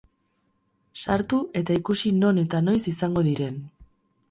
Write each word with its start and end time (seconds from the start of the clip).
Sartu 1.01 1.41
eta 1.61 1.77
ikusi 1.81 2.13
non 2.23 2.41
eta 2.47 2.65
noiz 2.71 2.81
izango 2.95 3.27
diren. 3.31 3.63